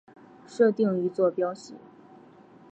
[0.47, 1.75] 设定一坐标系。